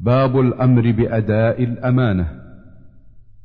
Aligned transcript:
باب 0.00 0.40
الأمر 0.40 0.92
بأداء 0.92 1.62
الأمانة. 1.62 2.28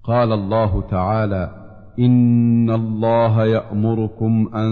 قال 0.03 0.31
الله 0.31 0.87
تعالى 0.89 1.61
إن 1.99 2.69
الله 2.69 3.45
يأمركم 3.45 4.49
أن 4.55 4.71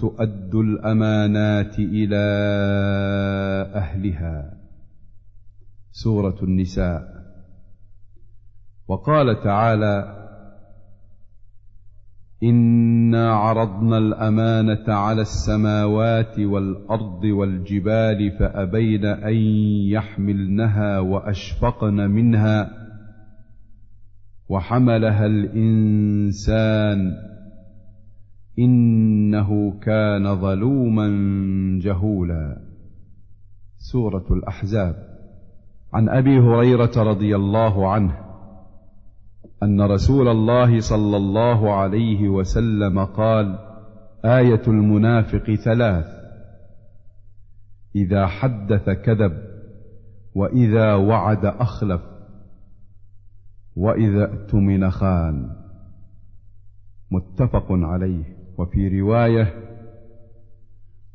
تؤدوا 0.00 0.62
الأمانات 0.62 1.78
إلى 1.78 2.26
أهلها. 3.74 4.56
سورة 5.90 6.36
النساء. 6.42 7.16
وقال 8.88 9.40
تعالى 9.40 10.15
انا 12.42 13.32
عرضنا 13.32 13.98
الامانه 13.98 14.84
على 14.88 15.22
السماوات 15.22 16.38
والارض 16.38 17.24
والجبال 17.24 18.30
فابين 18.38 19.04
ان 19.04 19.34
يحملنها 19.90 20.98
واشفقن 20.98 22.10
منها 22.10 22.70
وحملها 24.48 25.26
الانسان 25.26 27.12
انه 28.58 29.80
كان 29.80 30.40
ظلوما 30.40 31.08
جهولا. 31.82 32.58
سورة 33.92 34.26
الأحزاب. 34.30 34.94
عن 35.92 36.08
أبي 36.08 36.38
هريرة 36.38 36.92
رضي 36.96 37.36
الله 37.36 37.92
عنه 37.92 38.25
أن 39.62 39.80
رسول 39.80 40.28
الله 40.28 40.80
صلى 40.80 41.16
الله 41.16 41.74
عليه 41.74 42.28
وسلم 42.28 43.04
قال 43.04 43.58
آية 44.24 44.62
المنافق 44.68 45.54
ثلاث. 45.54 46.06
إذا 47.96 48.26
حدث 48.26 48.90
كذب 48.90 49.32
وإذا 50.34 50.94
وعد 50.94 51.44
أخلف 51.44 52.00
وإذا 53.76 54.32
اؤتمن 54.32 54.90
خان. 54.90 55.50
متفق 57.10 57.66
عليه. 57.70 58.36
وفي 58.58 59.00
رواية 59.00 59.54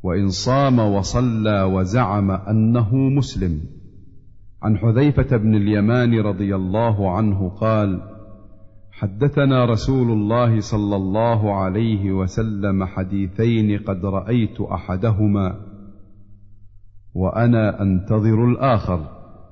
وإن 0.03 0.29
صام 0.29 0.79
وصلى 0.79 1.63
وزعم 1.63 2.31
أنه 2.31 2.95
مسلم. 2.95 3.61
عن 4.61 4.77
حذيفة 4.77 5.37
بن 5.37 5.55
اليمان 5.55 6.19
رضي 6.19 6.55
الله 6.55 7.11
عنه 7.11 7.49
قال 7.49 8.10
حدثنا 9.01 9.65
رسول 9.65 10.11
الله 10.11 10.59
صلى 10.59 10.95
الله 10.95 11.55
عليه 11.55 12.11
وسلم 12.11 12.85
حديثين 12.85 13.79
قد 13.79 14.05
رأيت 14.05 14.61
أحدهما 14.61 15.55
وأنا 17.13 17.81
أنتظر 17.81 18.45
الآخر. 18.45 19.07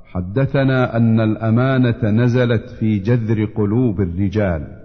حدثنا 0.06 0.98
أن 0.98 1.20
الأمانة 1.20 2.24
نزلت 2.24 2.70
في 2.70 3.00
جذر 3.00 3.46
قلوب 3.46 4.02
الرجال. 4.02 4.82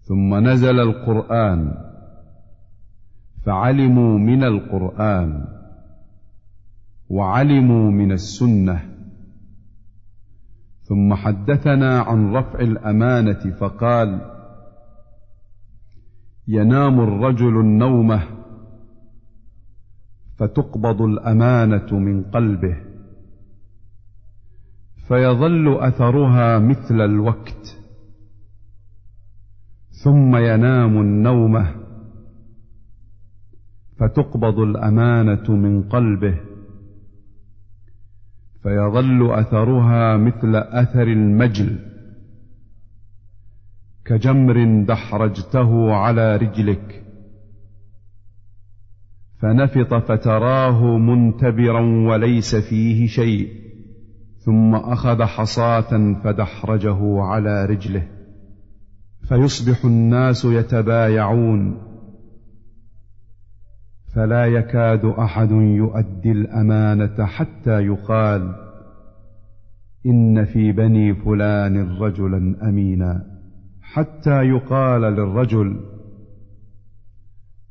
ثم 0.00 0.48
نزل 0.48 0.80
القرآن. 0.80 1.74
فعلموا 3.46 4.18
من 4.18 4.44
القرآن. 4.44 5.44
وعلموا 7.08 7.90
من 7.90 8.12
السنة. 8.12 8.93
ثم 10.88 11.14
حدثنا 11.14 12.00
عن 12.00 12.36
رفع 12.36 12.58
الأمانة 12.60 13.50
فقال 13.60 14.20
ينام 16.48 17.00
الرجل 17.00 17.60
النومه 17.60 18.22
فتقبض 20.38 21.02
الأمانة 21.02 21.98
من 21.98 22.22
قلبه 22.22 22.76
فيظل 25.08 25.78
أثرها 25.80 26.58
مثل 26.58 27.00
الوقت 27.00 27.78
ثم 30.04 30.36
ينام 30.36 31.00
النومه 31.00 31.74
فتقبض 33.98 34.58
الأمانة 34.58 35.50
من 35.50 35.82
قلبه. 35.82 36.53
فيظل 38.64 39.32
أثرها 39.32 40.16
مثل 40.16 40.56
أثر 40.56 41.02
المجل 41.02 41.78
كجمر 44.04 44.84
دحرجته 44.84 45.94
على 45.94 46.36
رجلك 46.36 47.04
فنفط 49.38 49.94
فتراه 49.94 50.98
منتبرا 50.98 51.80
وليس 51.80 52.56
فيه 52.56 53.06
شيء 53.06 53.48
ثم 54.38 54.74
أخذ 54.74 55.22
حصاة 55.22 56.20
فدحرجه 56.24 57.22
على 57.22 57.66
رجله 57.66 58.06
فيصبح 59.28 59.84
الناس 59.84 60.44
يتبايعون. 60.44 61.80
فلا 64.14 64.46
يكاد 64.46 65.04
أحد 65.04 65.50
يؤدي 65.50 66.32
الأمانة 66.32 67.26
حتى 67.26 67.80
يقال 67.80 68.54
إن 70.06 70.44
في 70.44 70.72
بني 70.72 71.14
فلان 71.14 71.98
رجلا 71.98 72.68
أمينا. 72.68 73.34
حتى 73.82 74.42
يقال 74.42 75.00
للرجل 75.00 75.80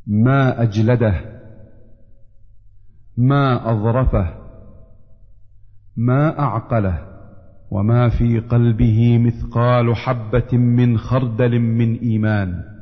ما 0.07 0.61
أجلده 0.61 1.15
ما 3.17 3.71
أظرفه 3.71 4.33
ما 5.97 6.39
أعقله 6.39 7.07
وما 7.71 8.09
في 8.09 8.39
قلبه 8.39 9.17
مثقال 9.17 9.95
حبة 9.95 10.57
من 10.57 10.97
خردل 10.97 11.59
من 11.59 11.95
إيمان. 11.95 12.72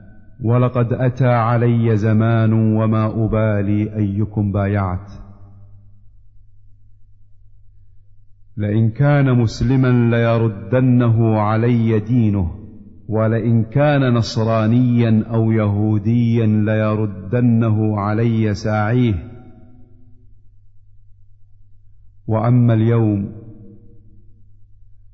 ولقد 0.41 0.93
أتى 0.93 1.27
علي 1.27 1.97
زمان 1.97 2.53
وما 2.53 3.25
أبالي 3.25 3.95
أيكم 3.95 4.51
بايعت. 4.51 5.11
لئن 8.57 8.89
كان 8.89 9.37
مسلما 9.37 10.15
ليردنه 10.15 11.39
علي 11.39 11.99
دينه 11.99 12.51
ولئن 13.07 13.63
كان 13.63 14.13
نصرانيا 14.13 15.23
أو 15.33 15.51
يهوديا 15.51 16.45
ليردنه 16.45 17.99
علي 17.99 18.53
ساعيه. 18.53 19.31
وأما 22.27 22.73
اليوم 22.73 23.31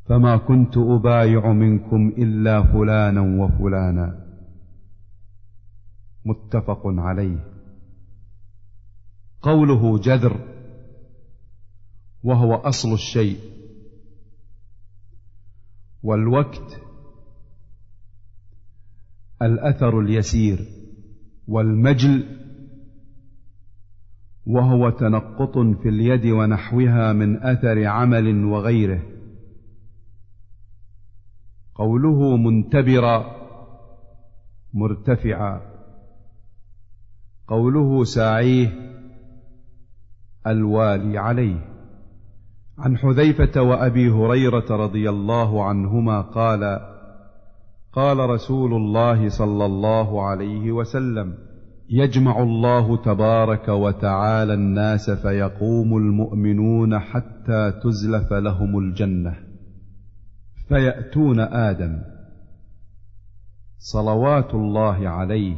فما 0.05 0.37
كنت 0.37 0.77
أبايع 0.77 1.53
منكم 1.53 2.13
إلا 2.17 2.63
فلانا 2.63 3.21
وفلانا. 3.21 4.26
متفق 6.27 6.81
عليه. 6.85 7.53
قوله 9.41 9.99
جذر 9.99 10.39
وهو 12.23 12.55
أصل 12.55 12.93
الشيء. 12.93 13.39
والوقت 16.03 16.81
الأثر 19.41 19.99
اليسير. 19.99 20.59
والمجل 21.47 22.37
وهو 24.45 24.89
تنقط 24.89 25.57
في 25.57 25.89
اليد 25.89 26.25
ونحوها 26.25 27.13
من 27.13 27.43
أثر 27.43 27.85
عمل 27.85 28.45
وغيره. 28.45 29.03
قوله 31.75 32.37
منتبرا 32.37 33.47
مرتفعا. 34.73 35.76
قوله 37.47 38.03
ساعيه 38.03 38.73
الوالي 40.47 41.17
عليه. 41.17 41.77
عن 42.77 42.97
حذيفة 42.97 43.61
وأبي 43.61 44.09
هريرة 44.09 44.65
رضي 44.69 45.09
الله 45.09 45.63
عنهما 45.63 46.21
قال 46.21 46.79
قال 47.93 48.29
رسول 48.29 48.73
الله 48.73 49.29
صلى 49.29 49.65
الله 49.65 50.27
عليه 50.27 50.71
وسلم 50.71 51.33
يجمع 51.89 52.43
الله 52.43 52.97
تبارك 52.97 53.69
وتعالى 53.69 54.53
الناس 54.53 55.09
فيقوم 55.09 55.97
المؤمنون 55.97 56.99
حتى 56.99 57.73
تزلف 57.83 58.33
لهم 58.33 58.79
الجنة 58.79 59.35
فيأتون 60.67 61.39
آدم. 61.39 62.01
صلوات 63.77 64.53
الله 64.53 65.09
عليه 65.09 65.55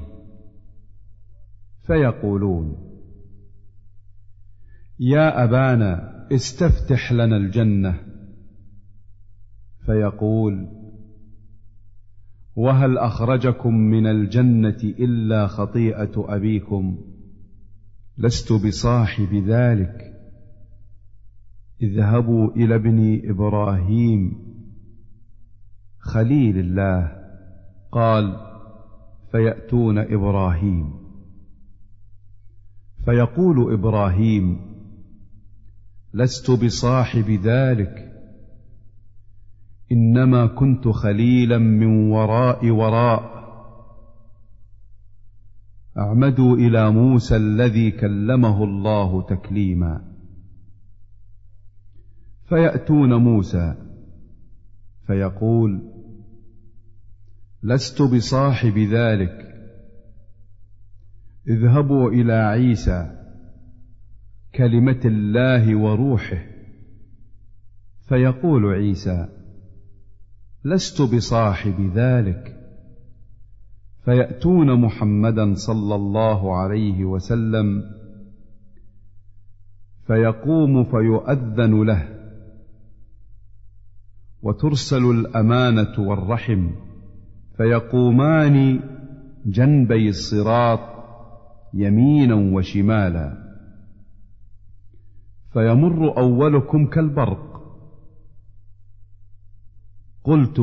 فيقولون 1.89 2.77
يا 4.99 5.43
أبانا 5.43 6.27
استفتح 6.31 7.11
لنا 7.13 7.37
الجنة. 7.37 7.99
فيقول 9.85 10.67
وهل 12.55 12.97
أخرجكم 12.97 13.73
من 13.73 14.07
الجنة 14.07 14.77
إلا 14.83 15.47
خطيئة 15.47 16.11
أبيكم؟ 16.17 16.97
لست 18.17 18.53
بصاحب 18.53 19.33
ذلك. 19.47 20.13
اذهبوا 21.81 22.51
إلى 22.55 22.75
ابن 22.75 23.21
إبراهيم 23.29 24.37
خليل 25.99 26.57
الله. 26.57 27.11
قال 27.91 28.37
فيأتون 29.31 29.97
إبراهيم. 29.97 30.98
فيقول 33.05 33.73
إبراهيم 33.73 34.59
لست 36.13 36.51
بصاحب 36.51 37.29
ذلك. 37.29 38.09
إنما 39.91 40.47
كنت 40.47 40.87
خليلا 40.87 41.57
من 41.57 42.11
وراء 42.11 42.69
وراء. 42.69 43.39
أعمدوا 45.97 46.55
إلى 46.55 46.91
موسى 46.91 47.35
الذي 47.35 47.91
كلمه 47.91 48.63
الله 48.63 49.21
تكليما. 49.21 50.15
فيأتون 52.49 53.13
موسى 53.13 53.75
فيقول 55.07 55.81
لست 57.63 58.01
بصاحب 58.01 58.77
ذلك. 58.77 59.48
اذهبوا 61.49 62.11
إلى 62.11 62.33
عيسى 62.33 63.11
كلمة 64.55 65.01
الله 65.05 65.75
وروحه. 65.75 66.45
فيقول 68.07 68.65
عيسى 68.65 69.27
لست 70.65 71.01
بصاحب 71.01 71.91
ذلك. 71.95 72.55
فيأتون 74.05 74.81
محمدا 74.81 75.53
صلى 75.53 75.95
الله 75.95 76.57
عليه 76.57 77.05
وسلم. 77.05 77.83
فيقوم 80.07 80.83
فيؤذن 80.83 81.83
له. 81.83 82.07
وترسل 84.41 85.03
الأمانة 85.03 85.99
والرحم. 85.99 86.69
فيقومان 87.57 88.79
جنبي 89.45 90.09
الصراط 90.09 90.98
يمينا 91.73 92.35
وشمالا. 92.35 93.49
فيمر 95.53 96.17
أولكم 96.17 96.85
كالبرق. 96.85 97.49
قلت 100.23 100.61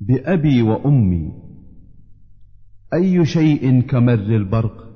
بأبي 0.00 0.62
وأمي 0.62 1.32
أي 2.94 3.26
شيء 3.26 3.80
كمر 3.80 4.14
البرق؟ 4.14 4.88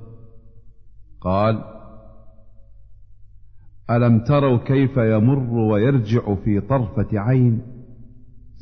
قال 1.21 1.63
ألم 3.89 4.19
تروا 4.19 4.57
كيف 4.57 4.97
يمر 4.97 5.53
ويرجع 5.53 6.35
في 6.35 6.61
طرفة 6.61 7.19
عين 7.19 7.61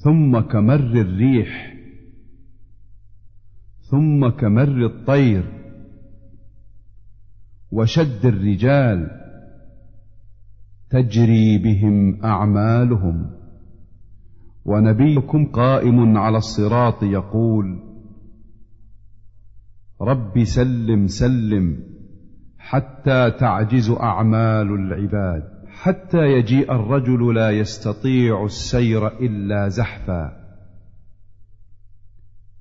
ثم 0.04 0.40
كمر 0.40 0.76
الريح 0.76 1.78
ثم 3.92 4.30
كمر 4.30 4.86
الطير؟ 4.86 5.61
وشد 7.72 8.26
الرجال 8.26 9.22
تجري 10.90 11.58
بهم 11.58 12.26
أعمالهم. 12.26 13.32
ونبيكم 14.66 15.46
قائم 15.46 16.18
على 16.18 16.38
الصراط 16.38 17.04
يقول 17.04 17.80
رب 20.02 20.44
سلم 20.44 21.08
سلم 21.08 21.84
حتى 22.58 23.32
تعجز 23.32 23.90
أعمال 23.90 24.68
العباد 24.68 25.44
حتى 25.68 26.18
يجيء 26.18 26.72
الرجل 26.72 27.36
لا 27.36 27.52
يستطيع 27.52 28.46
السير 28.46 29.08
إلا 29.08 29.68
زحفا. 29.68 30.42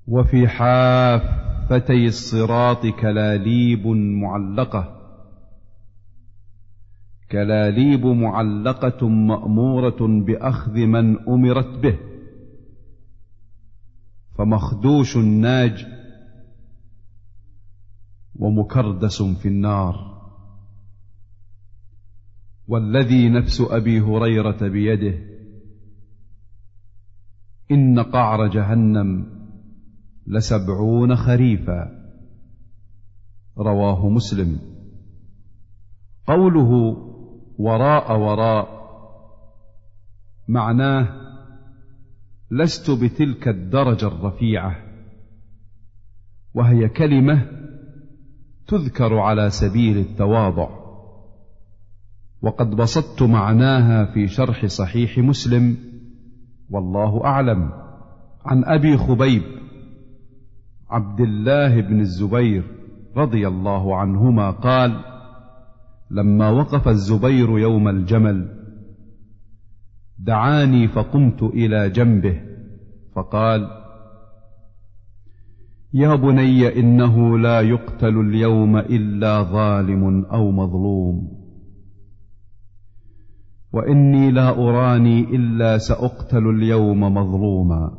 وفي 0.07 0.47
حافتي 0.47 2.05
الصراط 2.05 2.87
كلاليب 2.87 3.87
معلقة. 3.87 5.00
كلاليب 7.31 8.05
معلقة 8.05 9.09
مأمورة 9.09 10.25
بأخذ 10.25 10.71
من 10.71 11.19
أمرت 11.29 11.79
به. 11.79 11.99
فمخدوش 14.37 15.17
ناج 15.17 15.85
ومكردس 18.35 19.21
في 19.21 19.47
النار. 19.47 20.11
والذي 22.67 23.29
نفس 23.29 23.61
أبي 23.61 24.01
هريرة 24.01 24.67
بيده. 24.67 25.19
إن 27.71 27.99
قعر 27.99 28.47
جهنم 28.47 29.25
لسبعون 30.27 31.15
خريفا. 31.15 32.01
رواه 33.57 34.09
مسلم. 34.09 34.59
قوله 36.27 37.10
وراء 37.61 38.19
وراء. 38.19 38.81
معناه 40.47 41.07
لست 42.51 42.91
بتلك 42.91 43.47
الدرجة 43.47 44.07
الرفيعة. 44.07 44.75
وهي 46.53 46.89
كلمة 46.89 47.45
تذكر 48.67 49.19
على 49.19 49.49
سبيل 49.49 49.97
التواضع. 49.97 50.69
وقد 52.41 52.69
بسطت 52.75 53.23
معناها 53.23 54.05
في 54.05 54.27
شرح 54.27 54.65
صحيح 54.65 55.17
مسلم. 55.17 55.77
والله 56.69 57.25
أعلم. 57.25 57.71
عن 58.45 58.63
أبي 58.65 58.97
خبيب 58.97 59.43
عبد 60.89 61.19
الله 61.19 61.81
بن 61.81 61.99
الزبير 61.99 62.63
رضي 63.17 63.47
الله 63.47 63.95
عنهما 63.97 64.51
قال 64.51 65.10
لما 66.11 66.49
وقف 66.49 66.87
الزبير 66.87 67.59
يوم 67.59 67.87
الجمل 67.87 68.57
دعاني 70.19 70.87
فقمت 70.87 71.43
إلى 71.43 71.89
جنبه 71.89 72.41
فقال 73.15 73.81
يا 75.93 76.15
بني 76.15 76.79
إنه 76.79 77.37
لا 77.37 77.61
يقتل 77.61 78.19
اليوم 78.19 78.77
إلا 78.77 79.43
ظالم 79.43 80.25
أو 80.25 80.51
مظلوم. 80.51 81.41
وإني 83.73 84.31
لا 84.31 84.49
أراني 84.49 85.19
إلا 85.19 85.77
سأقتل 85.77 86.49
اليوم 86.49 86.99
مظلوما. 86.99 87.97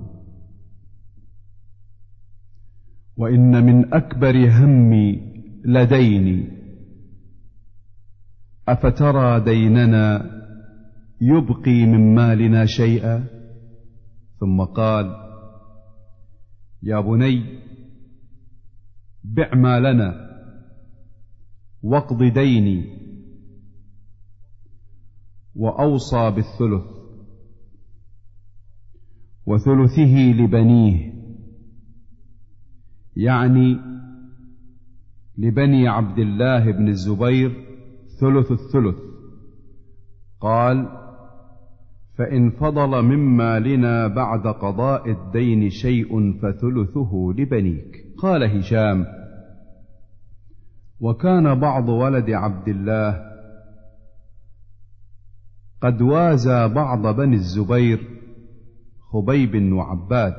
وإن 3.16 3.66
من 3.66 3.95
أكبر 3.95 4.49
همي 4.49 5.21
لديني. 5.64 6.62
أفترى 8.69 9.40
ديننا 9.40 10.31
يبقي 11.21 11.87
من 11.87 12.14
مالنا 12.14 12.66
شيئا؟ 12.66 13.25
ثم 14.40 14.61
قال 14.64 15.16
يا 16.83 17.00
بني 17.00 17.61
بع 19.25 19.54
ما 19.54 19.81
لنا 19.81 20.33
واقض 21.83 22.23
ديني 22.23 23.02
وأوصى 25.54 26.31
بالثلث 26.31 26.85
وثلثه 29.47 30.16
لبنيه 30.16 31.12
يعني 33.16 33.76
لبني 35.38 35.88
عبد 35.88 36.19
الله 36.19 36.71
بن 36.71 36.88
الزبير 36.88 37.72
ثلث 38.23 38.52
الثلث. 38.52 38.99
قال 40.41 40.88
فإن 42.19 42.50
فضل 42.50 43.02
من 43.02 43.19
مالنا 43.19 44.07
بعد 44.07 44.47
قضاء 44.47 45.11
الدين 45.11 45.71
شيء 45.71 46.38
فثلثه 46.43 47.35
لبنيك. 47.38 48.14
قال 48.19 48.59
هشام 48.59 49.07
وكان 51.00 51.61
بعض 51.61 51.88
ولد 51.88 52.31
عبد 52.31 52.69
الله 52.69 53.33
قد 55.81 56.02
وازى 56.02 56.69
بعض 56.69 57.17
بني 57.17 57.35
الزبير 57.35 58.00
خبيب 59.12 59.73
وعباد 59.73 60.35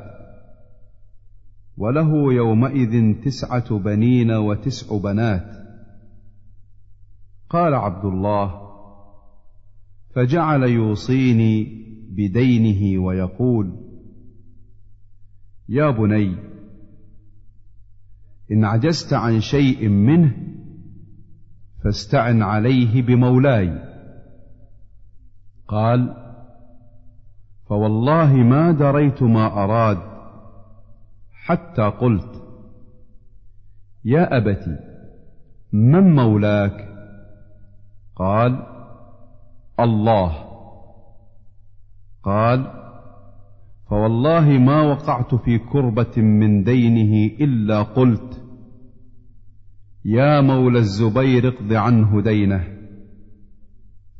وله 1.77 2.33
يومئذ 2.33 3.23
تسعة 3.23 3.77
بنين 3.79 4.31
وتسع 4.31 4.97
بنات. 4.97 5.62
قال 7.53 7.73
عبد 7.73 8.05
الله 8.05 8.69
فجعل 10.15 10.63
يوصيني 10.63 11.83
بدينه 12.09 13.03
ويقول 13.03 13.79
يا 15.69 15.89
بني 15.89 16.35
إن 18.51 18.65
عجزت 18.65 19.13
عن 19.13 19.39
شيء 19.39 19.89
منه 19.89 20.37
فاستعن 21.83 22.41
عليه 22.41 23.01
بمولاي. 23.01 23.93
قال 25.67 26.15
فوالله 27.65 28.33
ما 28.35 28.71
دريت 28.71 29.23
ما 29.23 29.63
أراد 29.63 29.97
حتى 31.31 31.81
قلت 31.81 32.43
يا 34.05 34.37
ابت 34.37 34.79
من 35.73 36.15
مولاك؟ 36.15 36.92
قال 38.15 38.67
الله. 39.79 40.53
قال 42.23 42.83
فوالله 43.89 44.49
ما 44.49 44.81
وقعت 44.81 45.35
في 45.35 45.57
كربة 45.57 46.17
من 46.17 46.63
دينه 46.63 47.35
إلا 47.45 47.81
قلت 47.81 48.41
يا 50.05 50.41
مولى 50.41 50.79
الزبير 50.79 51.47
اقض 51.47 51.73
عنه 51.73 52.21
دينه 52.21 52.67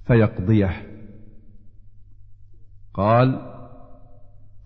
فيقضيه. 0.07 0.93
قال 2.93 3.53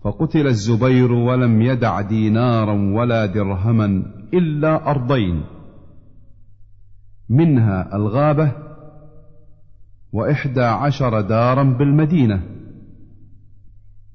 فقتل 0.04 0.48
الزبير 0.48 1.12
ولم 1.12 1.62
يدع 1.62 2.02
دينارا 2.02 2.74
ولا 2.74 3.26
درهما 3.26 3.86
إلا 4.34 4.92
أرضين 4.92 5.44
منها 7.30 7.96
الغابة 7.96 8.67
وإحدى 10.14 10.62
عشر 10.62 11.22
دارا 11.22 11.64
بالمدينة 11.64 12.44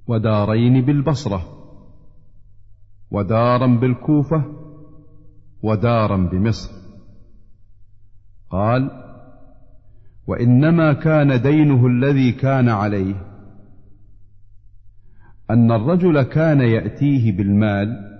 ودارين 0.06 0.84
بالبصرة 0.84 1.42
ودارا 3.10 3.66
بالكوفة 3.66 4.44
ودارا 5.62 6.16
بمصر. 6.16 6.70
قال 8.50 8.90
وإنما 10.26 10.92
كان 10.92 11.42
دينه 11.42 11.86
الذي 11.86 12.32
كان 12.32 12.68
عليه 12.68 13.14
أن 15.50 15.72
الرجل 15.72 16.22
كان 16.22 16.60
يأتيه 16.60 17.36
بالمال 17.36 18.12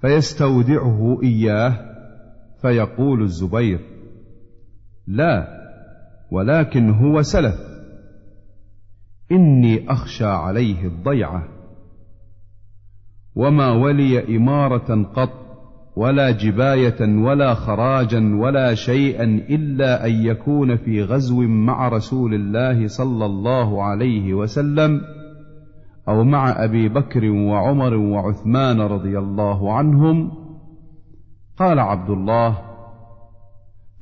فيستودعه 0.00 1.20
إياه 1.22 1.90
فيقول 2.62 3.22
الزبير 3.22 3.80
لا 5.06 5.59
ولكن 6.32 6.90
هو 6.90 7.22
سلف. 7.22 7.54
إني 9.32 9.90
أخشى 9.92 10.24
عليه 10.24 10.86
الضيعة. 10.86 11.48
وما 13.36 13.72
ولي 13.72 14.36
إمارة 14.36 15.02
قط 15.02 15.40
ولا 15.96 16.30
جباية 16.30 17.22
ولا 17.24 17.54
خراجا 17.54 18.36
ولا 18.40 18.74
شيئا 18.74 19.24
إلا 19.24 20.06
أن 20.06 20.12
يكون 20.12 20.76
في 20.76 21.02
غزو 21.02 21.40
مع 21.42 21.88
رسول 21.88 22.34
الله 22.34 22.86
صلى 22.86 23.26
الله 23.26 23.82
عليه 23.82 24.34
وسلم 24.34 25.00
أو 26.08 26.24
مع 26.24 26.64
أبي 26.64 26.88
بكر 26.88 27.30
وعمر 27.30 27.94
وعثمان 27.94 28.80
رضي 28.80 29.18
الله 29.18 29.72
عنهم. 29.72 30.30
قال 31.58 31.78
عبد 31.78 32.10
الله 32.10 32.69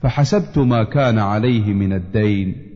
فحسبت 0.00 0.58
ما 0.58 0.84
كان 0.84 1.18
عليه 1.18 1.72
من 1.72 1.92
الدين 1.92 2.68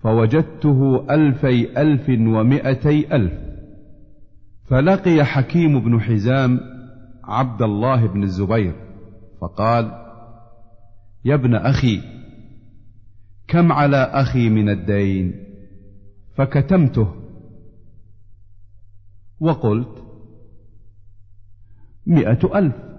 فوجدته 0.00 1.06
ألفي 1.10 1.80
ألف 1.80 2.08
ومائتي 2.08 3.16
ألف. 3.16 3.32
فلقي 4.64 5.24
حكيم 5.24 5.80
بن 5.80 6.00
حزام 6.00 6.60
عبد 7.24 7.62
الله 7.62 8.06
بن 8.06 8.22
الزبير 8.22 8.74
فقال 9.40 9.84
يا 11.24 11.34
ابن 11.34 11.54
أخي 11.54 12.00
كم 13.48 13.72
على 13.72 13.96
أخي 13.96 14.48
من 14.48 14.68
الدين؟ 14.68 15.44
فكتمته. 16.36 17.14
وقلت 19.40 20.04
مئة 22.06 22.58
ألف. 22.58 22.93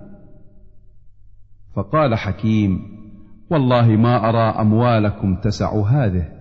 فقال 1.76 2.16
حكيم 2.16 2.96
والله 3.50 3.88
ما 3.88 4.30
أرى 4.30 4.62
أموالكم 4.62 5.36
تسع 5.36 5.82
هذه. 5.82 6.32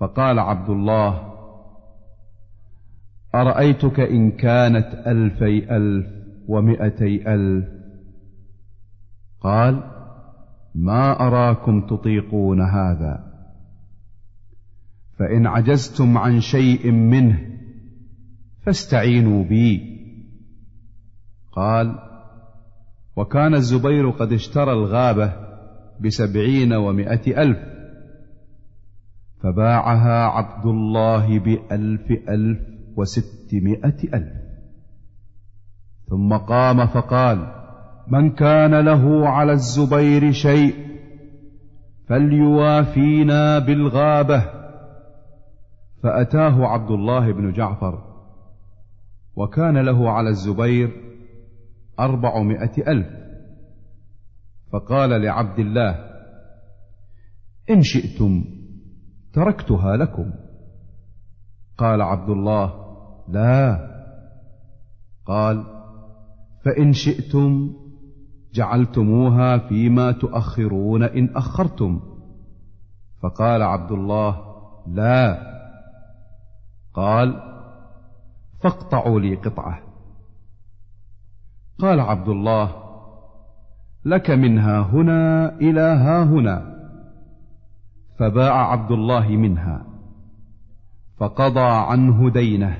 فقال 0.00 0.38
عبد 0.38 0.70
الله 0.70 1.34
أرأيتك 3.34 4.00
إن 4.00 4.30
كانت 4.30 4.94
ألفي 5.06 5.76
ألف 5.76 6.06
ومئتي 6.48 7.34
ألف؟ 7.34 7.68
قال 9.40 9.82
ما 10.74 11.26
أراكم 11.26 11.86
تطيقون 11.86 12.60
هذا. 12.60 13.24
فإن 15.18 15.46
عجزتم 15.46 16.18
عن 16.18 16.40
شيء 16.40 16.90
منه 16.90 17.38
فاستعينوا 18.62 19.44
بي. 19.44 19.98
قال 21.52 22.07
وكان 23.18 23.54
الزبير 23.54 24.10
قد 24.10 24.32
اشترى 24.32 24.72
الغابة 24.72 25.32
بسبعين 26.00 26.72
ومائة 26.72 27.42
ألف 27.42 27.58
فباعها 29.42 30.24
عبد 30.24 30.66
الله 30.66 31.38
بألف 31.38 32.10
ألف 32.28 32.58
وستمائة 32.96 34.14
ألف. 34.14 34.32
ثم 36.08 36.36
قام 36.36 36.86
فقال 36.86 37.52
من 38.08 38.30
كان 38.30 38.74
له 38.74 39.28
على 39.28 39.52
الزبير 39.52 40.32
شيء 40.32 40.74
فليوافينا 42.08 43.58
بالغابة. 43.58 44.44
فأتاه 46.02 46.66
عبد 46.66 46.90
الله 46.90 47.32
بن 47.32 47.52
جعفر 47.52 48.02
وكان 49.36 49.78
له 49.78 50.10
على 50.10 50.28
الزبير 50.28 51.07
أربعمائة 52.00 52.88
ألف. 52.88 53.06
فقال 54.72 55.22
لعبد 55.22 55.58
الله 55.58 56.08
إن 57.70 57.82
شئتم 57.82 58.44
تركتها 59.32 59.96
لكم. 59.96 60.32
قال 61.78 62.02
عبد 62.02 62.30
الله 62.30 62.74
لا. 63.28 63.88
قال 65.26 65.64
فإن 66.64 66.92
شئتم 66.92 67.72
جعلتموها 68.54 69.58
فيما 69.58 70.12
تؤخرون 70.12 71.02
إن 71.02 71.36
أخرتم. 71.36 72.00
فقال 73.22 73.62
عبد 73.62 73.92
الله 73.92 74.40
لا. 74.86 75.38
قال 76.94 77.42
فاقطعوا 78.62 79.20
لي 79.20 79.34
قطعة. 79.34 79.87
قال 81.78 82.00
عبد 82.00 82.28
الله 82.28 82.74
لك 84.04 84.30
منها 84.30 84.80
هنا 84.80 85.54
إلى 85.58 85.80
ها 85.80 86.24
هنا. 86.24 86.78
فباع 88.18 88.72
عبد 88.72 88.90
الله 88.92 89.28
منها 89.28 89.86
فقضى 91.18 91.60
عنه 91.60 92.30
دينه 92.30 92.76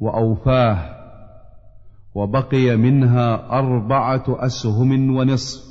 وأوفاه 0.00 0.98
وبقي 2.14 2.76
منها 2.76 3.58
أربعة 3.58 4.24
أسهم 4.28 5.16
ونصف. 5.16 5.68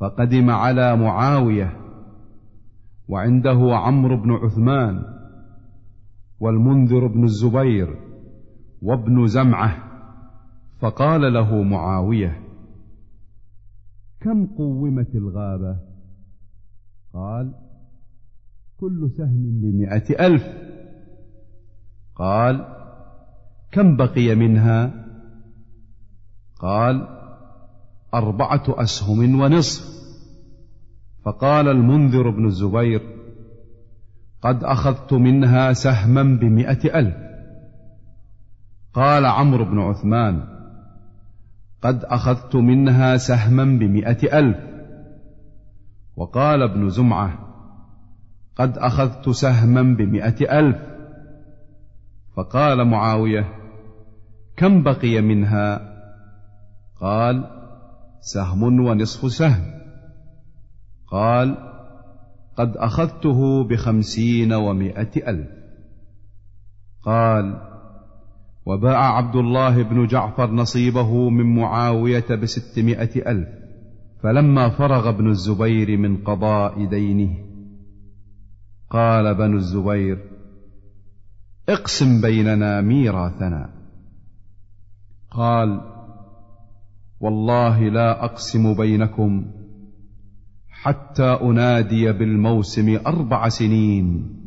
فقدم 0.00 0.50
على 0.50 0.96
معاوية 0.96 1.76
وعنده 3.08 3.76
عمرو 3.76 4.16
بن 4.16 4.32
عثمان 4.32 5.02
والمنذر 6.40 7.06
بن 7.06 7.24
الزبير 7.24 7.96
وابن 8.82 9.26
زمعة. 9.26 9.87
فقال 10.80 11.32
له 11.32 11.62
معاوية 11.62 12.40
كم 14.20 14.46
قومت 14.46 15.14
الغابة؟ 15.14 15.76
قال 17.12 17.54
كل 18.80 19.10
سهم 19.16 19.60
بمائه 19.60 20.26
ألف. 20.26 20.46
قال 22.14 22.74
كم 23.72 23.96
بقي 23.96 24.34
منها؟ 24.34 25.04
قال 26.60 27.08
أربعة 28.14 28.64
أسهم 28.68 29.40
ونصف. 29.40 29.98
فقال 31.24 31.68
المنذر 31.68 32.30
بن 32.30 32.46
الزبير 32.46 33.02
قد 34.42 34.64
أخذت 34.64 35.12
منها 35.12 35.72
سهما 35.72 36.22
بمائه 36.22 36.98
ألف. 36.98 37.16
قال 38.94 39.26
عمرو 39.26 39.64
بن 39.64 39.78
عثمان 39.78 40.57
قد 41.82 42.04
أخذت 42.04 42.56
منها 42.56 43.16
سهما 43.16 43.64
بمئة 43.64 44.38
ألف. 44.38 44.56
وقال 46.16 46.62
ابن 46.62 46.88
زمعة 46.88 47.38
قد 48.56 48.78
أخذت 48.78 49.28
سهما 49.28 49.82
بمئة 49.82 50.58
ألف. 50.58 50.76
فقال 52.36 52.84
معاوية 52.84 53.54
كم 54.56 54.82
بقي 54.82 55.20
منها؟ 55.20 55.98
قال 57.00 57.44
سهم 58.20 58.62
ونصف 58.62 59.32
سهم. 59.32 59.64
قال 61.06 61.56
قد 62.56 62.76
أخذته 62.76 63.68
بخمسين 63.68 64.52
ومائة 64.52 65.30
ألف. 65.30 65.48
قال 67.02 67.77
وباع 68.68 69.16
عبد 69.16 69.36
الله 69.36 69.82
بن 69.82 70.06
جعفر 70.06 70.50
نصيبه 70.50 71.30
من 71.30 71.54
معاوية 71.54 72.34
بستمائة 72.34 73.30
ألف 73.30 73.48
فلما 74.22 74.68
فرغ 74.68 75.08
ابن 75.08 75.28
الزبير 75.28 75.96
من 75.96 76.16
قضاء 76.16 76.84
دينه 76.84 77.34
قال 78.90 79.34
بنو 79.34 79.56
الزبير 79.56 80.18
اقسم 81.68 82.20
بيننا 82.20 82.80
ميراثنا. 82.80 83.70
قال 85.30 85.80
والله 87.20 87.88
لا 87.88 88.24
أقسم 88.24 88.74
بينكم 88.74 89.44
حتى 90.68 91.22
أنادي 91.22 92.12
بالموسم 92.12 92.98
أربع 93.06 93.48
سنين. 93.48 94.37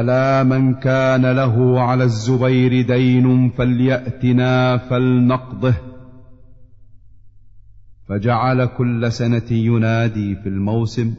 ألا 0.00 0.42
من 0.42 0.74
كان 0.74 1.26
له 1.26 1.80
على 1.80 2.04
الزبير 2.04 2.86
دين 2.86 3.50
فليأتنا 3.50 4.76
فلنقضه. 4.76 5.74
فجعل 8.08 8.66
كل 8.66 9.12
سنة 9.12 9.52
ينادي 9.52 10.36
في 10.36 10.48
الموسم. 10.48 11.14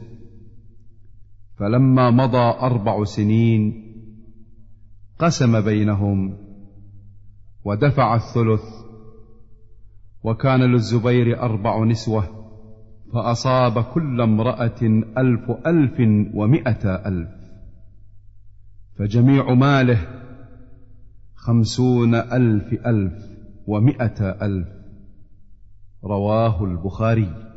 فلما 1.58 2.10
مضى 2.10 2.58
أربع 2.60 3.04
سنين 3.04 3.84
قسم 5.18 5.60
بينهم 5.60 6.36
ودفع 7.64 8.14
الثلث. 8.14 8.64
وكان 10.24 10.60
للزبير 10.60 11.42
أربع 11.42 11.84
نسوة 11.84 12.24
فأصاب 13.12 13.84
كل 13.84 14.20
امرأة 14.20 14.82
ألف 15.18 15.50
ألف 15.66 16.00
ومائه 16.34 16.84
ألف. 17.06 17.37
فجميع 18.98 19.54
ماله 19.54 19.98
خمسون 21.34 22.14
ألف 22.14 22.86
ألف 22.86 23.12
ومائه 23.66 24.20
ألف. 24.20 24.68
رواه 26.04 26.64
البخاري. 26.64 27.47